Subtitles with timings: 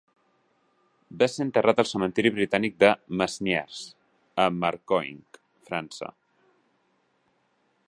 [1.23, 2.89] Va ser enterrat al Cementiri Britànic de
[3.21, 3.83] Masnieres
[4.45, 5.23] a Marcoing,
[5.71, 6.11] França.